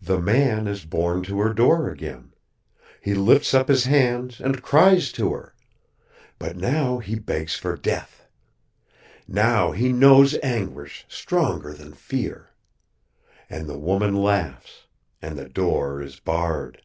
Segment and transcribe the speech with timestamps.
[0.00, 2.32] "The man is borne to her door again.
[3.02, 5.54] He lifts up his hands and cries to her.
[6.38, 8.24] But now he begs for death.
[9.28, 12.52] Now he knows anguish stronger than fear.
[13.50, 14.86] And the woman laughs,
[15.20, 16.80] and the door is barred.